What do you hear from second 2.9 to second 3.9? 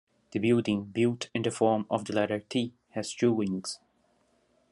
has two wings.